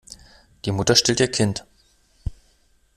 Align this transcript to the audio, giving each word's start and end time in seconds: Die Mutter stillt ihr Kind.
Die 0.65 0.71
Mutter 0.71 0.95
stillt 0.95 1.19
ihr 1.19 1.29
Kind. 1.29 1.63